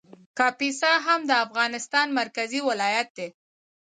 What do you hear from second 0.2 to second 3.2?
کاپیسا هم د افغانستان مرکزي ولایت